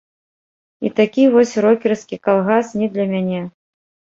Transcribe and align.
А 0.87 0.91
такі 0.99 1.27
вось 1.35 1.53
рокерскі 1.65 2.17
калгас 2.29 2.75
не 2.81 2.87
для 2.97 3.05
мяне. 3.13 3.41